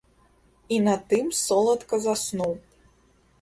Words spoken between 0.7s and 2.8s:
І на тым соладка заснуў.